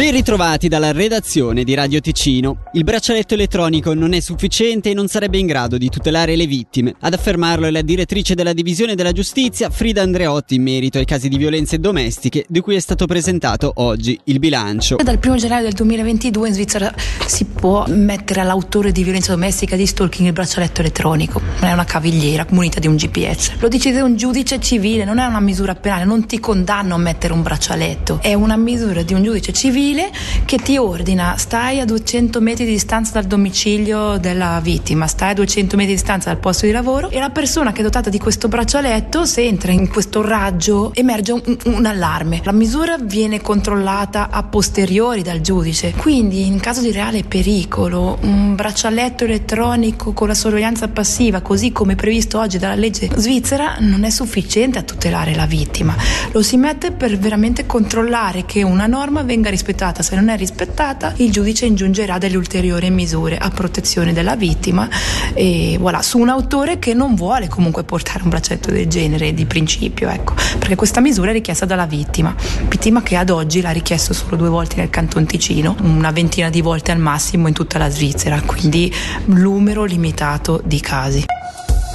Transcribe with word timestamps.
Ben 0.00 0.12
ritrovati 0.12 0.68
dalla 0.68 0.92
redazione 0.92 1.62
di 1.62 1.74
Radio 1.74 2.00
Ticino. 2.00 2.62
Il 2.72 2.84
braccialetto 2.84 3.34
elettronico 3.34 3.92
non 3.92 4.14
è 4.14 4.20
sufficiente 4.20 4.88
e 4.88 4.94
non 4.94 5.08
sarebbe 5.08 5.36
in 5.36 5.44
grado 5.44 5.76
di 5.76 5.90
tutelare 5.90 6.36
le 6.36 6.46
vittime. 6.46 6.94
Ad 7.00 7.12
affermarlo 7.12 7.66
è 7.66 7.70
la 7.70 7.82
direttrice 7.82 8.34
della 8.34 8.54
Divisione 8.54 8.94
della 8.94 9.12
Giustizia, 9.12 9.68
Frida 9.68 10.00
Andreotti, 10.00 10.54
in 10.54 10.62
merito 10.62 10.96
ai 10.96 11.04
casi 11.04 11.28
di 11.28 11.36
violenze 11.36 11.78
domestiche 11.78 12.46
di 12.48 12.60
cui 12.60 12.76
è 12.76 12.80
stato 12.80 13.04
presentato 13.04 13.72
oggi 13.74 14.18
il 14.24 14.38
bilancio. 14.38 14.96
Dal 14.96 15.18
1 15.22 15.36
gennaio 15.36 15.64
del 15.64 15.74
2022 15.74 16.48
in 16.48 16.54
Svizzera 16.54 16.94
si 17.26 17.44
può 17.44 17.84
mettere 17.88 18.40
all'autore 18.40 18.92
di 18.92 19.04
violenza 19.04 19.32
domestica 19.32 19.76
di 19.76 19.84
stalking 19.84 20.28
il 20.28 20.32
braccialetto 20.32 20.80
elettronico. 20.80 21.42
Non 21.60 21.68
è 21.68 21.72
una 21.74 21.84
cavigliera 21.84 22.46
munita 22.48 22.80
di 22.80 22.86
un 22.86 22.96
GPS. 22.96 23.56
Lo 23.58 23.68
decide 23.68 24.00
un 24.00 24.16
giudice 24.16 24.60
civile, 24.60 25.04
non 25.04 25.18
è 25.18 25.26
una 25.26 25.40
misura 25.40 25.74
penale, 25.74 26.06
non 26.06 26.24
ti 26.24 26.40
condanno 26.40 26.94
a 26.94 26.98
mettere 26.98 27.34
un 27.34 27.42
braccialetto. 27.42 28.20
È 28.22 28.32
una 28.32 28.56
misura 28.56 29.02
di 29.02 29.12
un 29.12 29.22
giudice 29.22 29.52
civile 29.52 29.88
civile 29.90 30.10
che 30.44 30.58
ti 30.58 30.78
ordina 30.78 31.36
stai 31.36 31.80
a 31.80 31.84
200 31.84 32.40
metri 32.40 32.64
di 32.64 32.72
distanza 32.72 33.12
dal 33.14 33.24
domicilio 33.24 34.18
della 34.18 34.60
vittima, 34.62 35.06
stai 35.06 35.30
a 35.30 35.34
200 35.34 35.76
metri 35.76 35.92
di 35.92 35.98
distanza 35.98 36.30
dal 36.30 36.38
posto 36.38 36.66
di 36.66 36.72
lavoro 36.72 37.10
e 37.10 37.18
la 37.18 37.30
persona 37.30 37.72
che 37.72 37.80
è 37.80 37.82
dotata 37.82 38.10
di 38.10 38.18
questo 38.18 38.48
braccialetto 38.48 39.24
se 39.24 39.44
entra 39.44 39.72
in 39.72 39.88
questo 39.88 40.22
raggio 40.22 40.92
emerge 40.94 41.32
un, 41.32 41.56
un 41.64 41.86
allarme. 41.86 42.40
La 42.44 42.52
misura 42.52 42.96
viene 42.98 43.40
controllata 43.40 44.30
a 44.30 44.42
posteriori 44.42 45.22
dal 45.22 45.40
giudice, 45.40 45.92
quindi 45.92 46.46
in 46.46 46.60
caso 46.60 46.80
di 46.80 46.92
reale 46.92 47.22
pericolo 47.24 48.18
un 48.22 48.54
braccialetto 48.54 49.24
elettronico 49.24 50.12
con 50.12 50.28
la 50.28 50.34
sorveglianza 50.34 50.88
passiva 50.88 51.40
così 51.40 51.72
come 51.72 51.94
previsto 51.94 52.38
oggi 52.38 52.58
dalla 52.58 52.74
legge 52.74 53.08
svizzera 53.14 53.76
non 53.80 54.04
è 54.04 54.10
sufficiente 54.10 54.78
a 54.78 54.82
tutelare 54.82 55.34
la 55.34 55.46
vittima. 55.46 55.94
Lo 56.32 56.42
si 56.42 56.56
mette 56.56 56.92
per 56.92 57.16
veramente 57.18 57.66
controllare 57.66 58.44
che 58.44 58.62
una 58.62 58.86
norma 58.86 59.22
venga 59.22 59.50
rispettata 59.50 59.79
rispettata, 59.80 60.02
se 60.02 60.14
non 60.14 60.28
è 60.28 60.36
rispettata 60.36 61.12
il 61.16 61.32
giudice 61.32 61.64
ingiungerà 61.64 62.18
delle 62.18 62.36
ulteriori 62.36 62.90
misure 62.90 63.38
a 63.38 63.48
protezione 63.48 64.12
della 64.12 64.36
vittima 64.36 64.88
e 65.32 65.76
voilà, 65.80 66.02
su 66.02 66.18
un 66.18 66.28
autore 66.28 66.78
che 66.78 66.92
non 66.92 67.14
vuole 67.14 67.48
comunque 67.48 67.82
portare 67.84 68.22
un 68.22 68.28
braccetto 68.28 68.70
del 68.70 68.86
genere 68.86 69.32
di 69.32 69.46
principio, 69.46 70.10
ecco, 70.10 70.34
perché 70.58 70.76
questa 70.76 71.00
misura 71.00 71.30
è 71.30 71.32
richiesta 71.32 71.64
dalla 71.64 71.86
vittima, 71.86 72.34
vittima 72.68 73.02
che 73.02 73.16
ad 73.16 73.30
oggi 73.30 73.62
l'ha 73.62 73.70
richiesto 73.70 74.12
solo 74.12 74.36
due 74.36 74.48
volte 74.48 74.76
nel 74.76 74.90
Canton 74.90 75.24
Ticino, 75.24 75.74
una 75.82 76.10
ventina 76.10 76.50
di 76.50 76.60
volte 76.60 76.92
al 76.92 76.98
massimo 76.98 77.48
in 77.48 77.54
tutta 77.54 77.78
la 77.78 77.88
Svizzera, 77.88 78.40
quindi 78.42 78.92
numero 79.26 79.84
limitato 79.84 80.60
di 80.62 80.80
casi. 80.80 81.24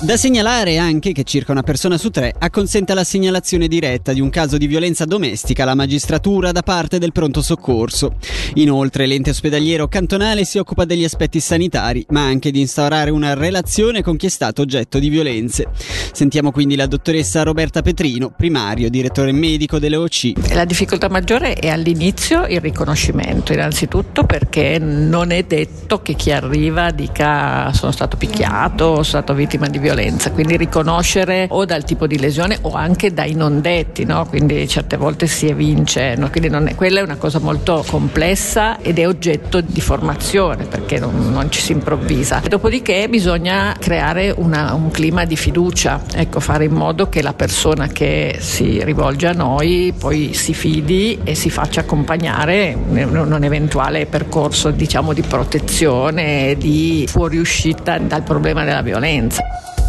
Da 0.02 0.18
segnalare 0.18 0.78
anche 0.78 1.14
che 1.14 1.24
circa 1.24 1.54
una 1.54 1.64
persona 1.64 1.98
su 1.98 2.10
tre 2.10 2.36
acconsente 2.38 2.92
alla 2.92 3.06
segnalazione 3.06 3.70
diretta 3.70 4.12
di 4.12 4.20
un 4.20 4.30
caso 4.30 4.58
di 4.58 4.68
violenza 4.68 5.06
domestica 5.06 5.64
alla 5.64 5.74
magistratura 5.74 6.52
da 6.52 6.62
parte 6.64 7.00
del 7.00 7.14
pronto 7.14 7.42
soccorso. 7.42 8.16
Inoltre 8.56 9.08
l'ente 9.08 9.30
ospedaliero 9.30 9.88
cantonale 9.88 10.44
si 10.44 10.58
occupa 10.58 10.84
degli 10.84 11.06
aspetti 11.06 11.40
sanitari, 11.40 12.06
ma 12.10 12.24
anche 12.24 12.52
di 12.52 12.60
instaurare 12.60 13.10
una 13.10 13.34
relazione 13.36 14.04
con 14.04 14.18
chi 14.18 14.26
è 14.26 14.30
stato 14.30 14.62
oggetto 14.62 15.00
di 15.00 15.08
violenze. 15.08 15.68
Sentiamo 16.12 16.52
quindi 16.52 16.76
la 16.76 16.88
dottoressa 16.88 17.44
Roberta 17.44 17.82
Petrino, 17.82 18.32
primario 18.36 18.90
direttore 18.90 19.32
medico 19.32 19.80
delle 19.80 19.96
OC. 19.96 20.54
La 20.54 20.66
difficoltà 20.66 21.10
maggiore 21.10 21.54
è 21.54 21.70
all'inizio 21.70 22.46
il 22.46 22.60
riconoscimento, 22.60 23.54
innanzitutto 23.54 24.26
perché 24.26 24.78
non 24.78 25.32
è 25.32 25.44
detto 25.44 26.02
che 26.02 26.16
chi 26.16 26.32
arriva 26.32 26.92
dica 26.92 27.72
sono 27.74 27.92
stato 27.92 28.18
picchiato, 28.18 28.92
sono 28.92 29.04
stato 29.04 29.34
vittima 29.34 29.68
di 29.68 29.72
violenza, 29.72 29.85
quindi 30.32 30.58
riconoscere 30.58 31.48
o 31.50 31.66
dal 31.66 31.84
tipo 31.84 32.08
di 32.08 32.18
lesione 32.18 32.58
o 32.62 32.74
anche 32.74 33.14
dai 33.14 33.34
non 33.34 33.62
detti, 33.62 34.06
no? 34.06 34.26
quindi 34.26 34.68
certe 34.68 34.98
volte 34.98 35.28
si 35.28 35.48
evince, 35.48 36.16
no? 36.16 36.30
quindi 36.30 36.50
è, 36.50 36.76
quella 36.76 37.00
è 37.00 37.04
una 37.04 37.18
cosa 37.18 37.40
molto 37.40 37.84
complessa 37.88 38.80
ed 38.80 39.00
è 39.00 39.08
oggetto 39.08 39.62
di 39.62 39.82
formazione 39.82 40.66
perché 40.66 41.00
non, 41.00 41.32
non 41.32 41.52
ci 41.52 41.62
si 41.62 41.72
improvvisa. 41.72 42.42
Dopodiché 42.48 43.08
bisogna 43.10 43.76
creare 43.80 44.34
una, 44.36 44.74
un 44.74 44.92
clima 44.92 45.26
di 45.26 45.36
fiducia, 45.36 46.02
ecco, 46.14 46.40
fare 46.40 46.66
in 46.66 46.74
modo 46.74 47.10
che 47.10 47.22
la 47.22 47.34
persona 47.34 47.88
che 47.88 48.38
si 48.40 48.84
rivolge 48.84 49.28
a 49.28 49.34
noi 49.34 49.94
poi 49.98 50.34
si 50.34 50.54
fidi 50.54 51.20
e 51.24 51.36
si 51.36 51.50
faccia 51.50 51.82
accompagnare 51.82 52.78
in 52.94 53.16
un 53.16 53.44
eventuale 53.44 54.06
percorso 54.06 54.72
diciamo, 54.72 55.14
di 55.14 55.22
protezione, 55.22 56.56
di 56.58 57.06
fuoriuscita 57.08 57.98
dal 58.00 58.24
problema 58.24 58.64
della 58.64 58.82
violenza. 58.82 59.44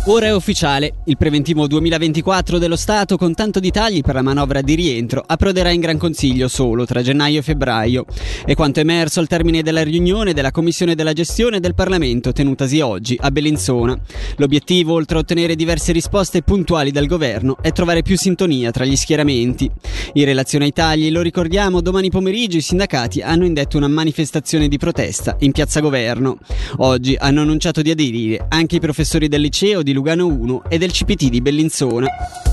Ora 0.09 0.27
è 0.27 0.35
ufficiale, 0.35 0.99
il 1.07 1.17
preventivo 1.17 1.67
2024 1.67 2.59
dello 2.59 2.77
Stato 2.77 3.17
con 3.17 3.35
tanto 3.35 3.59
di 3.59 3.73
tagli 3.73 4.03
per 4.03 4.15
la 4.15 4.23
manovra 4.23 4.61
di 4.61 4.77
rientro 4.77 5.21
approderà 5.27 5.71
in 5.71 5.81
Gran 5.81 5.99
Consiglio 5.99 6.47
solo 6.47 6.87
tra 6.87 7.03
gennaio 7.03 7.41
e 7.41 7.43
febbraio. 7.43 8.05
È 8.45 8.55
quanto 8.55 8.79
emerso 8.79 9.19
al 9.19 9.27
termine 9.27 9.65
della 9.65 9.83
riunione 9.83 10.33
della 10.33 10.53
Commissione 10.53 10.95
della 10.95 11.13
gestione 11.13 11.59
del 11.59 11.75
Parlamento 11.75 12.31
tenutasi 12.31 12.79
oggi 12.79 13.19
a 13.21 13.33
Bellinzona. 13.33 13.99
L'obiettivo, 14.37 14.93
oltre 14.93 15.17
a 15.17 15.21
ottenere 15.23 15.57
diverse 15.57 15.91
risposte 15.91 16.43
puntuali 16.43 16.93
dal 16.93 17.07
governo, 17.07 17.57
è 17.61 17.73
trovare 17.73 18.03
più 18.03 18.17
sintonia 18.17 18.71
tra 18.71 18.85
gli 18.85 18.95
schieramenti. 18.95 19.69
In 20.13 20.25
relazione 20.25 20.67
ai 20.67 20.73
tagli, 20.73 21.11
lo 21.11 21.21
ricordiamo, 21.21 21.81
domani 21.81 22.11
pomeriggio 22.11 22.59
i 22.59 22.63
sindacati 22.63 23.23
hanno 23.23 23.45
indetto 23.45 23.77
una 23.77 23.89
manifestazione 23.89 24.69
di 24.69 24.79
protesta 24.79 25.35
in 25.41 25.51
piazza 25.51 25.81
Governo. 25.81 26.39
Oggi 26.77 27.17
hanno 27.19 27.41
annunciato 27.41 27.83
di 27.83 27.91
aderire 27.91 28.47
anche 28.49 28.77
i 28.77 28.81
professori 28.81 29.27
del 29.27 29.41
liceo 29.41 29.83
di 29.83 29.95
Lugano 29.97 30.27
1 30.27 30.65
e 30.69 30.77
del 30.77 30.93
CPT 30.93 31.31
di 31.31 31.41
Bellinzona. 31.41 32.07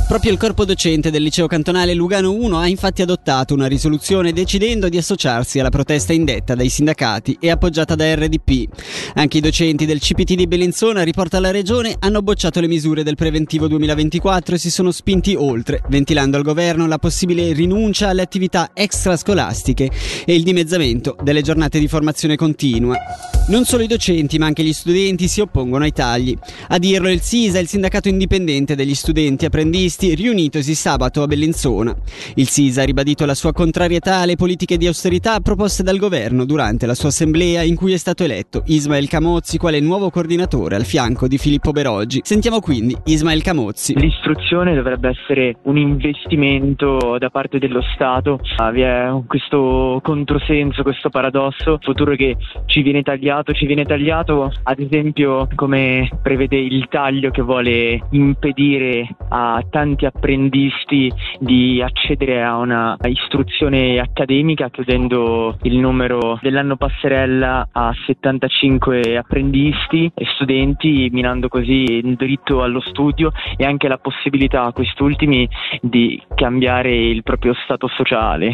Proprio 0.06 0.31
il 0.31 0.38
corpo 0.38 0.64
docente 0.64 1.09
del 1.09 1.24
liceo 1.24 1.47
cantonale 1.47 1.96
Lugano 1.96 2.34
1 2.34 2.58
ha 2.59 2.68
infatti 2.68 3.02
adottato 3.02 3.56
una 3.56 3.66
risoluzione 3.66 4.31
decidendo 4.31 4.88
di 4.88 4.97
associarsi 4.97 5.59
alla 5.59 5.69
protesta 5.69 6.14
indetta 6.14 6.53
dai 6.53 6.69
sindacati 6.69 7.38
e 7.40 7.50
appoggiata 7.50 7.96
da 7.96 8.13
RDP. 8.13 8.68
Anche 9.16 9.38
i 9.38 9.42
docenti 9.42 9.88
del 9.88 10.00
CPT 10.00 10.36
di 10.36 10.46
Bellinzona, 10.46 11.02
riporta 11.02 11.40
la 11.40 11.50
regione, 11.50 11.96
hanno 11.97 12.22
bocciato 12.22 12.59
le 12.59 12.68
misure 12.68 13.02
del 13.02 13.16
preventivo 13.16 13.68
2024 13.68 14.53
e 14.53 14.59
si 14.59 14.69
sono 14.69 14.92
spinti 14.92 15.34
oltre, 15.36 15.81
ventilando 15.90 16.38
al 16.38 16.44
governo 16.44 16.86
la 16.86 17.00
possibile 17.00 17.52
rinuncia 17.53 18.09
alle 18.09 18.22
attività 18.22 18.69
extrascolastiche 18.74 19.90
e 20.25 20.36
il 20.36 20.44
dimezzamento 20.44 21.16
delle 21.24 21.42
giornate 21.42 21.80
di 21.80 21.88
formazione 21.88 22.36
continua. 22.36 22.97
Non 23.46 23.66
solo 23.66 23.84
i 23.84 23.88
docenti 23.88 24.38
ma 24.38 24.46
anche 24.46 24.63
gli 24.63 24.72
studenti 24.72 25.28
si 25.28 25.42
oppongono 25.42 25.84
ai 25.84 25.92
tagli. 25.92 26.38
A 26.69 26.78
dirlo 26.78 27.09
il 27.09 27.22
SISA, 27.22 27.59
il 27.59 27.68
sindacato 27.68 28.08
indipendente 28.08 28.75
degli 28.75 28.96
studenti 28.96 29.46
apprendisti 29.46 29.93
riunitosi 30.02 30.74
sabato 30.74 31.22
a 31.22 31.28
Bellinzona. 31.28 31.96
Il 32.36 32.48
SISA 32.48 32.81
ha 32.81 32.86
ribadito 32.86 33.26
la 33.26 33.36
sua 33.36 33.54
contrarietà 33.54 34.18
alle 34.18 34.36
politiche 34.36 34.78
di 34.78 34.88
austerità 34.88 35.40
proposte 35.40 35.84
dal 35.84 35.98
governo 35.98 36.46
durante 36.46 36.86
la 36.86 36.96
sua 36.96 37.09
assemblea 37.09 37.62
in 37.62 37.76
cui 37.76 37.94
è 37.94 37.98
stato 37.98 38.24
eletto 38.24 38.64
Ismael 38.66 39.08
Camozzi 39.08 39.58
quale 39.58 39.80
nuovo 39.80 40.09
coordinatore 40.09 40.76
al 40.76 40.86
fianco 40.86 41.28
di 41.28 41.38
Filippo 41.38 41.72
Beroggi. 41.72 42.22
Sentiamo 42.24 42.59
quindi 42.59 42.98
Ismael 43.06 43.42
Camozzi. 43.42 43.98
L'istruzione 43.98 44.74
dovrebbe 44.74 45.09
essere 45.09 45.58
un 45.64 45.78
investimento 45.78 47.18
da 47.20 47.30
parte 47.30 47.60
dello 47.60 47.81
Stato. 47.94 48.40
Ah, 48.58 48.72
vi 48.72 48.81
è 48.81 49.10
questo 49.28 50.00
controsenso, 50.04 50.84
questo 50.84 51.10
paradosso, 51.10 51.78
futuro 51.81 52.16
che 52.16 52.36
ci 52.66 52.81
viene 52.81 53.04
tagliato, 53.04 53.54
ci 53.54 53.66
viene 53.66 53.86
tagliato 53.86 54.52
ad 54.64 54.80
esempio 54.80 55.48
come 55.56 56.10
prevede 56.22 56.58
il 56.58 56.88
taglio 56.90 57.30
che 57.30 57.42
vuole 57.42 58.02
impedire 58.12 59.08
a 59.30 59.64
tanti 59.70 59.83
apprendisti 59.92 61.12
di 61.40 61.82
accedere 61.82 62.42
a 62.44 62.58
una 62.58 62.98
istruzione 63.04 64.00
accademica 64.00 64.70
chiudendo 64.70 65.58
il 65.64 65.78
numero 65.78 66.40
dell'anno 66.42 66.78
passerella 66.78 67.68
a 67.72 67.94
75 68.06 69.18
apprendisti 69.18 70.12
e 70.14 70.26
studenti 70.36 71.10
minando 71.12 71.48
così 71.48 71.84
il 71.84 72.16
diritto 72.16 72.64
allo 72.64 72.82
studio 72.82 73.32
e 73.58 73.66
anche 73.66 73.88
la 73.88 73.98
possibilità 73.98 74.64
a 74.64 74.72
quest'ultimi 74.72 75.48
di 75.82 76.22
cambiare 76.34 76.96
il 76.96 77.24
proprio 77.24 77.54
stato 77.64 77.88
sociale. 77.88 78.52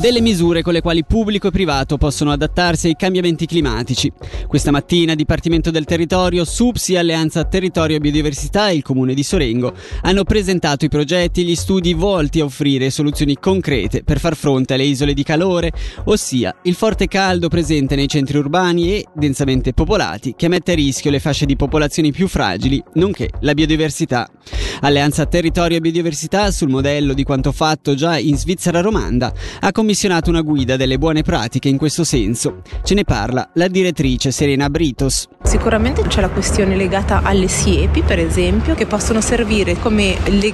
Delle 0.00 0.22
misure 0.22 0.62
con 0.62 0.72
le 0.72 0.80
quali 0.80 1.04
pubblico 1.04 1.48
e 1.48 1.50
privato 1.50 1.98
possono 1.98 2.30
adattarsi 2.30 2.86
ai 2.86 2.96
cambiamenti 2.96 3.44
climatici 3.44 4.10
questa 4.46 4.70
mattina 4.70 5.14
Dipartimento 5.14 5.70
del 5.70 5.84
Territorio, 5.84 6.44
SUPSI, 6.44 6.96
Alleanza 6.96 7.44
Territorio 7.44 7.96
e 7.96 8.00
Biodiversità 8.00 8.70
e 8.70 8.76
il 8.76 8.82
Comune 8.82 9.12
di 9.12 9.22
Sorengo 9.22 9.74
hanno 10.02 10.24
presentato 10.24 10.59
i 10.62 10.88
progetti 10.88 11.40
e 11.40 11.44
gli 11.44 11.54
studi 11.54 11.94
volti 11.94 12.40
a 12.40 12.44
offrire 12.44 12.90
soluzioni 12.90 13.36
concrete 13.40 14.02
per 14.04 14.20
far 14.20 14.36
fronte 14.36 14.74
alle 14.74 14.84
isole 14.84 15.14
di 15.14 15.22
calore, 15.22 15.72
ossia 16.04 16.54
il 16.64 16.74
forte 16.74 17.08
caldo 17.08 17.48
presente 17.48 17.96
nei 17.96 18.08
centri 18.08 18.36
urbani 18.36 18.92
e 18.92 19.06
densamente 19.14 19.72
popolati 19.72 20.34
che 20.36 20.48
mette 20.48 20.72
a 20.72 20.74
rischio 20.74 21.10
le 21.10 21.18
fasce 21.18 21.46
di 21.46 21.56
popolazioni 21.56 22.12
più 22.12 22.28
fragili, 22.28 22.82
nonché 22.94 23.30
la 23.40 23.54
biodiversità. 23.54 24.28
Alleanza 24.82 25.26
Territorio 25.26 25.78
e 25.78 25.80
Biodiversità, 25.80 26.50
sul 26.50 26.68
modello 26.68 27.14
di 27.14 27.24
quanto 27.24 27.52
fatto 27.52 27.94
già 27.94 28.18
in 28.18 28.36
Svizzera 28.36 28.80
romanda, 28.80 29.32
ha 29.60 29.72
commissionato 29.72 30.30
una 30.30 30.42
guida 30.42 30.76
delle 30.76 30.98
buone 30.98 31.22
pratiche 31.22 31.68
in 31.68 31.78
questo 31.78 32.04
senso. 32.04 32.62
Ce 32.82 32.94
ne 32.94 33.04
parla 33.04 33.50
la 33.54 33.68
direttrice 33.68 34.30
Serena 34.30 34.68
Britos. 34.68 35.26
Sicuramente 35.42 36.02
c'è 36.02 36.20
la 36.20 36.30
questione 36.30 36.76
legata 36.76 37.22
alle 37.22 37.48
siepi, 37.48 38.02
per 38.02 38.18
esempio, 38.18 38.74
che 38.74 38.86
possono 38.86 39.20
servire 39.20 39.78
come 39.78 40.16
legame 40.26 40.48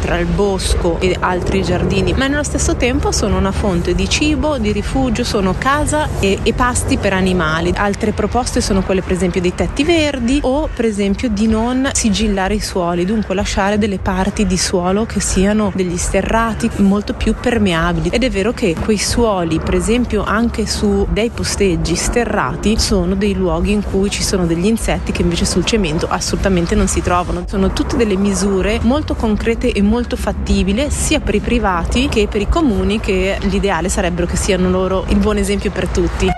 tra 0.00 0.18
il 0.18 0.26
bosco 0.26 0.98
e 1.00 1.16
altri 1.20 1.62
giardini, 1.62 2.14
ma 2.14 2.26
nello 2.26 2.42
stesso 2.42 2.76
tempo 2.76 3.12
sono 3.12 3.36
una 3.36 3.52
fonte 3.52 3.94
di 3.94 4.08
cibo, 4.08 4.58
di 4.58 4.72
rifugio, 4.72 5.22
sono 5.22 5.54
casa 5.58 6.08
e, 6.18 6.38
e 6.42 6.52
pasti 6.54 6.96
per 6.96 7.12
animali. 7.12 7.72
Altre 7.76 8.12
proposte 8.12 8.60
sono 8.60 8.82
quelle 8.82 9.02
per 9.02 9.12
esempio 9.12 9.40
dei 9.40 9.54
tetti 9.54 9.84
verdi 9.84 10.40
o 10.42 10.68
per 10.74 10.86
esempio 10.86 11.28
di 11.28 11.46
non 11.46 11.90
sigillare 11.92 12.54
i 12.54 12.60
suoli, 12.60 13.04
dunque 13.04 13.34
lasciare 13.34 13.78
delle 13.78 13.98
parti 13.98 14.46
di 14.46 14.56
suolo 14.56 15.04
che 15.04 15.20
siano 15.20 15.70
degli 15.74 15.96
sterrati 15.96 16.70
molto 16.76 17.12
più 17.12 17.34
permeabili. 17.38 18.08
Ed 18.08 18.24
è 18.24 18.30
vero 18.30 18.52
che 18.52 18.74
quei 18.82 18.98
suoli, 18.98 19.60
per 19.60 19.74
esempio 19.74 20.24
anche 20.24 20.66
su 20.66 21.06
dei 21.10 21.30
posteggi 21.30 21.94
sterrati, 21.96 22.78
sono 22.78 23.14
dei 23.14 23.34
luoghi 23.34 23.72
in 23.72 23.82
cui 23.82 24.10
ci 24.10 24.22
sono 24.22 24.46
degli 24.46 24.66
insetti 24.66 25.12
che 25.12 25.22
invece 25.22 25.44
sul 25.44 25.64
cemento 25.64 26.06
assolutamente 26.08 26.74
non 26.74 26.88
si 26.88 27.02
trovano. 27.02 27.44
Sono 27.46 27.72
tutte 27.72 27.96
delle 27.96 28.16
misure 28.16 28.80
molto 28.82 29.14
concrete 29.14 29.32
e 29.36 29.82
molto 29.82 30.16
fattibili 30.16 30.90
sia 30.90 31.20
per 31.20 31.34
i 31.34 31.40
privati 31.40 32.08
che 32.08 32.28
per 32.28 32.40
i 32.40 32.48
comuni 32.48 33.00
che 33.00 33.36
l'ideale 33.42 33.88
sarebbero 33.88 34.26
che 34.26 34.36
siano 34.36 34.70
loro 34.70 35.04
il 35.08 35.18
buon 35.18 35.36
esempio 35.36 35.70
per 35.70 35.88
tutti. 35.88 36.28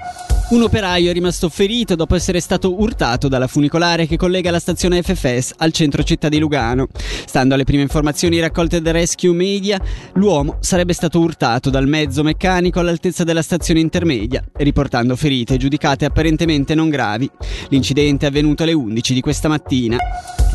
Un 0.48 0.62
operaio 0.62 1.10
è 1.10 1.12
rimasto 1.12 1.48
ferito 1.48 1.96
dopo 1.96 2.14
essere 2.14 2.38
stato 2.38 2.80
urtato 2.80 3.26
dalla 3.26 3.48
funicolare 3.48 4.06
che 4.06 4.16
collega 4.16 4.52
la 4.52 4.60
stazione 4.60 5.02
FFS 5.02 5.54
al 5.56 5.72
centro 5.72 6.04
città 6.04 6.28
di 6.28 6.38
Lugano. 6.38 6.86
Stando 7.26 7.54
alle 7.54 7.64
prime 7.64 7.82
informazioni 7.82 8.38
raccolte 8.38 8.80
da 8.80 8.92
Rescue 8.92 9.32
Media, 9.32 9.80
l'uomo 10.14 10.58
sarebbe 10.60 10.92
stato 10.92 11.18
urtato 11.18 11.68
dal 11.68 11.88
mezzo 11.88 12.22
meccanico 12.22 12.78
all'altezza 12.78 13.24
della 13.24 13.42
stazione 13.42 13.80
intermedia, 13.80 14.40
riportando 14.52 15.16
ferite 15.16 15.56
giudicate 15.56 16.04
apparentemente 16.04 16.76
non 16.76 16.90
gravi. 16.90 17.28
L'incidente 17.70 18.26
è 18.26 18.28
avvenuto 18.28 18.62
alle 18.62 18.72
11 18.72 19.14
di 19.14 19.20
questa 19.20 19.48
mattina. 19.48 19.96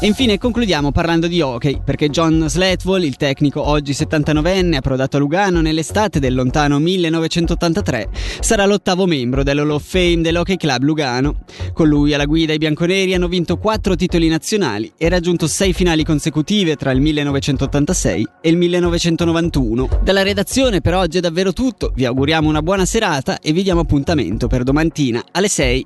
E 0.03 0.07
infine 0.07 0.39
concludiamo 0.39 0.91
parlando 0.91 1.27
di 1.27 1.41
hockey, 1.41 1.79
perché 1.85 2.09
John 2.09 2.49
Slatwall, 2.49 3.03
il 3.03 3.17
tecnico 3.17 3.61
oggi 3.61 3.91
79enne, 3.91 4.73
approdato 4.73 5.17
a 5.17 5.19
Lugano 5.19 5.61
nell'estate 5.61 6.19
del 6.19 6.33
lontano 6.33 6.79
1983, 6.79 8.09
sarà 8.39 8.65
l'ottavo 8.65 9.05
membro 9.05 9.43
dell'Hall 9.43 9.69
of 9.69 9.87
Fame 9.87 10.21
dell'Hockey 10.21 10.57
Club 10.57 10.81
Lugano. 10.81 11.43
Con 11.71 11.87
lui 11.87 12.15
alla 12.15 12.25
guida 12.25 12.51
i 12.51 12.57
bianconeri 12.57 13.13
hanno 13.13 13.27
vinto 13.27 13.57
quattro 13.57 13.95
titoli 13.95 14.27
nazionali 14.27 14.91
e 14.97 15.07
raggiunto 15.07 15.45
sei 15.45 15.71
finali 15.71 16.03
consecutive 16.03 16.75
tra 16.77 16.89
il 16.89 16.99
1986 16.99 18.27
e 18.41 18.49
il 18.49 18.57
1991. 18.57 19.99
Dalla 20.01 20.23
redazione 20.23 20.81
per 20.81 20.95
oggi 20.95 21.19
è 21.19 21.21
davvero 21.21 21.53
tutto, 21.53 21.91
vi 21.93 22.05
auguriamo 22.05 22.49
una 22.49 22.63
buona 22.63 22.85
serata 22.85 23.37
e 23.39 23.51
vi 23.51 23.61
diamo 23.61 23.81
appuntamento 23.81 24.47
per 24.47 24.63
domattina 24.63 25.23
alle 25.31 25.47
6. 25.47 25.85